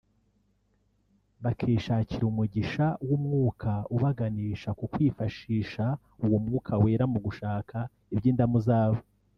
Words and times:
bakishakira 1.43 2.23
umugisha 2.31 2.85
w’Umwuka 3.07 3.71
ubaganisha 3.95 4.69
ku 4.77 4.85
kwifashisha 4.91 5.85
uwo 6.23 6.37
Mwuka 6.43 6.73
Wera 6.83 7.05
mu 7.13 7.19
gushaka 7.25 7.77
iby’indamu 8.15 8.59
zabo 8.69 9.01